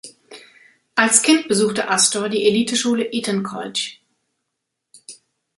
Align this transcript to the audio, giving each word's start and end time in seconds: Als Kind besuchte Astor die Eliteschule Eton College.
Als 0.95 1.21
Kind 1.21 1.47
besuchte 1.47 1.89
Astor 1.89 2.27
die 2.27 2.47
Eliteschule 2.47 3.11
Eton 3.13 3.43
College. 3.43 3.97